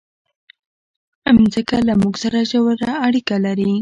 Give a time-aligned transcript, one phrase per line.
[1.39, 3.67] مځکه له موږ سره ژوره اړیکه لري.